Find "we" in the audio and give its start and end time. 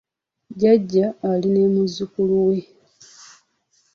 2.47-2.57